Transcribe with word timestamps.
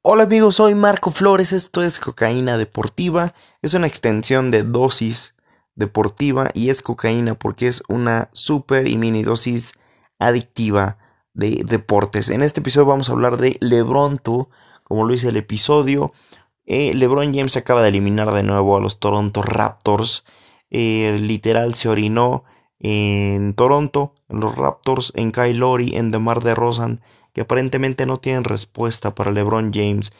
Hola 0.00 0.22
amigos, 0.22 0.54
soy 0.54 0.76
Marco 0.76 1.10
Flores, 1.10 1.52
esto 1.52 1.82
es 1.82 1.98
Cocaína 1.98 2.56
Deportiva, 2.56 3.34
es 3.62 3.74
una 3.74 3.88
extensión 3.88 4.52
de 4.52 4.62
dosis 4.62 5.34
deportiva 5.74 6.50
y 6.54 6.70
es 6.70 6.82
cocaína 6.82 7.34
porque 7.34 7.66
es 7.66 7.82
una 7.88 8.30
super 8.32 8.86
y 8.86 8.96
mini 8.96 9.24
dosis 9.24 9.74
adictiva 10.20 10.98
de 11.34 11.62
deportes. 11.66 12.30
En 12.30 12.42
este 12.42 12.60
episodio 12.60 12.86
vamos 12.86 13.08
a 13.08 13.12
hablar 13.12 13.38
de 13.38 13.56
LeBron, 13.60 14.18
como 14.84 15.04
lo 15.04 15.12
dice 15.12 15.30
el 15.30 15.36
episodio. 15.36 16.12
Eh, 16.64 16.94
LeBron 16.94 17.34
James 17.34 17.56
acaba 17.56 17.82
de 17.82 17.88
eliminar 17.88 18.32
de 18.32 18.44
nuevo 18.44 18.76
a 18.76 18.80
los 18.80 19.00
Toronto 19.00 19.42
Raptors. 19.42 20.24
Eh, 20.70 21.18
literal 21.20 21.74
se 21.74 21.88
orinó 21.88 22.44
en 22.80 23.54
Toronto, 23.54 24.14
en 24.28 24.40
los 24.40 24.56
Raptors, 24.56 25.12
en 25.16 25.32
Kyle 25.32 25.58
Lowry, 25.58 25.96
en 25.96 26.10
DeMar 26.10 26.42
DeRozan 26.42 27.00
que 27.32 27.42
aparentemente 27.42 28.06
no 28.06 28.18
tienen 28.18 28.44
respuesta 28.44 29.14
para 29.14 29.30
LeBron 29.30 29.70
James 29.72 30.12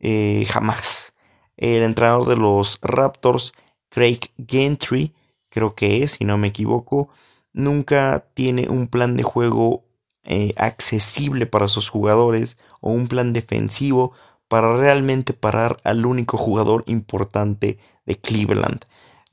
eh, 0.00 0.44
jamás. 0.48 1.12
El 1.56 1.82
entrenador 1.82 2.26
de 2.26 2.36
los 2.36 2.78
Raptors, 2.82 3.52
Craig 3.90 4.20
Gentry, 4.48 5.14
creo 5.50 5.74
que 5.74 6.02
es, 6.02 6.12
si 6.12 6.24
no 6.24 6.36
me 6.36 6.48
equivoco, 6.48 7.10
nunca 7.52 8.26
tiene 8.34 8.68
un 8.68 8.88
plan 8.88 9.16
de 9.16 9.22
juego 9.22 9.84
eh, 10.24 10.52
accesible 10.56 11.46
para 11.46 11.68
sus 11.68 11.88
jugadores 11.88 12.58
o 12.80 12.90
un 12.90 13.06
plan 13.06 13.32
defensivo 13.32 14.12
para 14.48 14.76
realmente 14.76 15.32
parar 15.32 15.76
al 15.84 16.04
único 16.06 16.36
jugador 16.36 16.82
importante 16.86 17.78
de 18.04 18.16
Cleveland. 18.16 18.84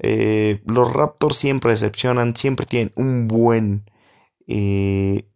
Eh, 0.01 0.61
los 0.65 0.91
Raptors 0.91 1.37
siempre 1.37 1.71
decepcionan, 1.71 2.35
siempre 2.35 2.65
tienen 2.65 2.91
un 2.95 3.27
buen 3.27 3.85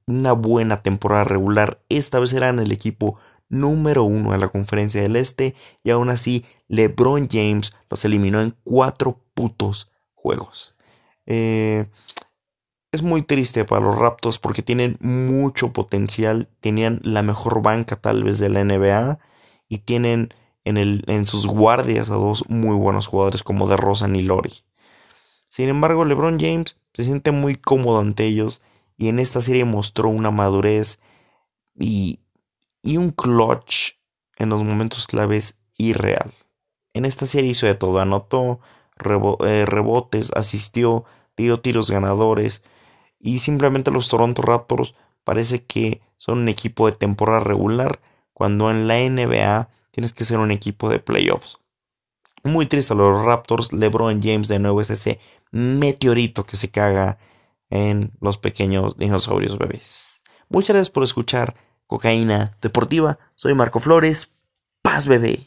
una 0.08 0.34
buena 0.34 0.82
temporada 0.82 1.24
regular. 1.24 1.82
Esta 1.90 2.20
vez 2.20 2.34
eran 2.34 2.60
el 2.60 2.72
equipo 2.72 3.18
número 3.50 4.04
uno 4.04 4.34
en 4.34 4.40
la 4.40 4.50
conferencia 4.50 5.02
del 5.02 5.16
Este 5.16 5.56
y 5.84 5.92
aún 5.92 6.10
así 6.10 6.46
LeBron 6.68 7.28
James 7.30 7.74
los 7.90 8.06
eliminó 8.06 8.42
en 8.42 8.56
cuatro 8.64 9.22
putos 9.34 9.92
juegos. 10.14 10.76
Eh, 11.26 11.88
es 12.92 13.02
muy 13.04 13.24
triste 13.24 13.66
para 13.66 13.86
los 13.86 13.98
Raptors 13.98 14.40
porque 14.40 14.62
tienen 14.62 14.98
mucho 15.02 15.74
potencial, 15.74 16.50
tenían 16.62 17.00
la 17.04 17.24
mejor 17.24 17.62
banca 17.62 17.98
tal 17.98 18.24
vez 18.24 18.40
de 18.40 18.50
la 18.50 18.64
NBA 18.64 19.20
y 19.68 19.80
tienen 19.80 20.30
en, 20.66 20.78
el, 20.78 21.04
en 21.08 21.26
sus 21.26 21.46
guardias 21.46 22.10
a 22.10 22.16
dos 22.16 22.44
muy 22.50 22.76
buenos 22.76 23.08
jugadores 23.08 23.44
como 23.44 23.68
DeRozan 23.68 24.16
y 24.16 24.24
Lori. 24.24 24.64
Sin 25.48 25.70
embargo, 25.70 26.04
LeBron 26.04 26.40
James 26.40 26.78
se 26.94 27.06
siente 27.06 27.32
muy 27.32 27.56
cómodo 27.56 28.00
ante 28.00 28.26
ellos 28.26 28.62
y 28.98 29.08
en 29.08 29.20
esta 29.20 29.40
serie 29.40 29.64
mostró 29.64 30.10
una 30.10 30.32
madurez 30.32 31.00
y, 31.80 32.20
y 32.82 32.98
un 32.98 33.12
clutch 33.12 33.94
en 34.38 34.50
los 34.50 34.64
momentos 34.64 35.08
claves 35.08 35.60
irreal. 35.78 36.34
En 36.94 37.06
esta 37.06 37.26
serie 37.26 37.52
hizo 37.52 37.68
de 37.68 37.76
todo, 37.76 38.00
anotó 38.00 38.60
eh, 39.46 39.66
rebotes, 39.66 40.32
asistió, 40.36 41.06
tiró 41.36 41.60
tiros 41.60 41.92
ganadores 41.92 42.64
y 43.20 43.40
simplemente 43.40 43.92
los 43.92 44.08
Toronto 44.08 44.42
Raptors 44.42 44.96
parece 45.24 45.64
que 45.64 46.02
son 46.18 46.40
un 46.40 46.48
equipo 46.48 46.90
de 46.90 46.96
temporada 46.96 47.42
regular 47.42 48.00
cuando 48.34 48.72
en 48.72 48.88
la 48.88 48.98
NBA 48.98 49.70
tienes 49.96 50.12
que 50.12 50.26
ser 50.26 50.40
un 50.40 50.52
equipo 50.52 50.90
de 50.90 51.00
playoffs. 51.00 51.58
Muy 52.44 52.66
triste 52.66 52.94
los 52.94 53.24
Raptors, 53.24 53.72
LeBron 53.72 54.22
James 54.22 54.50
de 54.50 54.60
nuevo 54.60 54.82
es 54.82 54.90
ese 54.90 55.22
meteorito 55.52 56.46
que 56.46 56.58
se 56.58 56.70
caga 56.70 57.18
en 57.70 58.12
los 58.20 58.38
pequeños 58.38 58.98
dinosaurios 58.98 59.58
bebés. 59.58 60.22
Muchas 60.50 60.76
gracias 60.76 60.90
por 60.90 61.06
escuchar 61.06 61.56
Cocaína 61.88 62.58
Deportiva. 62.62 63.20
Soy 63.36 63.54
Marco 63.54 63.80
Flores. 63.80 64.32
Paz 64.82 65.08
bebé. 65.08 65.40